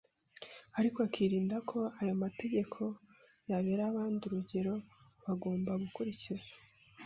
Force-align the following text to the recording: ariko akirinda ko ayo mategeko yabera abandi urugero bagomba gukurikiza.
ariko 0.79 0.97
akirinda 1.07 1.57
ko 1.69 1.79
ayo 1.99 2.13
mategeko 2.23 2.81
yabera 3.49 3.83
abandi 3.91 4.21
urugero 4.25 4.73
bagomba 5.23 5.71
gukurikiza. 5.83 6.51